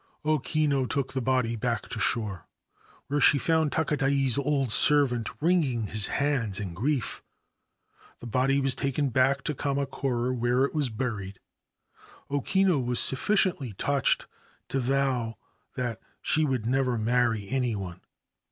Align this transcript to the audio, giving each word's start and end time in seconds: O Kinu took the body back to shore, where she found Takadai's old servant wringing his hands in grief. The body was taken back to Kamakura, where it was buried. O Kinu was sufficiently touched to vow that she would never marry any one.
O 0.25 0.39
Kinu 0.39 0.87
took 0.89 1.13
the 1.13 1.21
body 1.21 1.55
back 1.55 1.87
to 1.89 1.99
shore, 1.99 2.47
where 3.05 3.21
she 3.21 3.37
found 3.37 3.71
Takadai's 3.71 4.35
old 4.35 4.71
servant 4.71 5.29
wringing 5.39 5.85
his 5.85 6.07
hands 6.07 6.59
in 6.59 6.73
grief. 6.73 7.21
The 8.17 8.25
body 8.25 8.59
was 8.59 8.73
taken 8.73 9.09
back 9.09 9.43
to 9.43 9.53
Kamakura, 9.53 10.33
where 10.35 10.65
it 10.65 10.73
was 10.73 10.89
buried. 10.89 11.39
O 12.31 12.41
Kinu 12.41 12.83
was 12.83 12.99
sufficiently 12.99 13.73
touched 13.73 14.25
to 14.69 14.79
vow 14.79 15.37
that 15.75 16.01
she 16.19 16.45
would 16.45 16.65
never 16.65 16.97
marry 16.97 17.47
any 17.49 17.75
one. 17.75 18.01